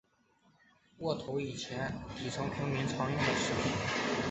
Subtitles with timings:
[0.97, 3.71] 窝头以前是底层平民常用的食品。